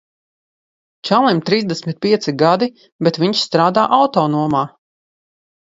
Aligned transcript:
Čalim 1.09 1.41
trīsdesmit 1.49 2.01
pieci 2.07 2.33
gadi, 2.45 2.71
bet 3.09 3.23
viņš 3.27 3.47
strādā 3.51 3.87
autonomā. 4.01 4.67